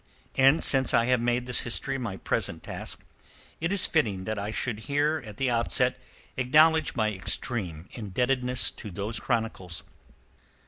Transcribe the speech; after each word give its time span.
And, 0.33 0.63
since 0.63 0.95
I 0.95 1.05
have 1.05 1.21
made 1.21 1.45
this 1.45 1.59
history 1.59 1.99
my 1.99 2.17
present 2.17 2.63
task, 2.63 3.03
it 3.59 3.71
is 3.71 3.85
fitting 3.85 4.23
that 4.23 4.39
I 4.39 4.49
should 4.49 4.79
here 4.89 5.21
at 5.23 5.37
the 5.37 5.51
outset 5.51 5.99
acknowledge 6.37 6.95
my 6.95 7.11
extreme 7.13 7.87
indebtedness 7.91 8.71
to 8.77 8.89
those 8.89 9.19
chronicles. 9.19 9.83